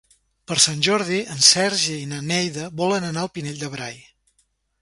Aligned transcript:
Per 0.51 0.55
Sant 0.63 0.79
Jordi 0.87 1.19
en 1.35 1.43
Sergi 1.49 1.99
i 2.05 2.09
na 2.13 2.23
Neida 2.31 2.65
volen 2.83 3.07
anar 3.11 3.27
al 3.27 3.33
Pinell 3.37 3.61
de 3.65 3.71
Brai. 3.77 4.05